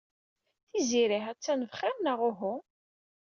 [0.69, 2.55] Tiziri ha-tt-an bxir neɣ uhu?